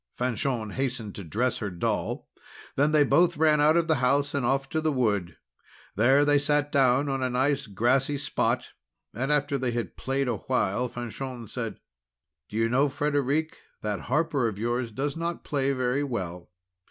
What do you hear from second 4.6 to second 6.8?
to the wood. There they sat